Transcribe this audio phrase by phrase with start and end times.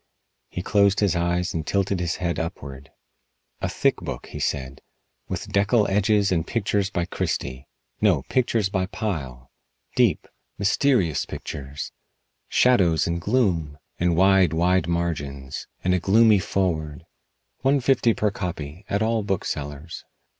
[0.49, 2.89] He closed his eyes and tilted his head upward.
[3.61, 4.81] "A thick book," he said,
[5.27, 7.67] "with deckel edges and pictures by Christy.
[8.01, 9.51] No, pictures by Pyle.
[9.95, 10.27] Deep,
[10.57, 11.91] mysterious pictures!
[12.49, 13.77] Shadows and gloom!
[13.99, 15.67] And wide, wide margins.
[15.83, 17.05] And a gloomy foreword.
[17.59, 20.03] One fifty per copy, at all booksellers."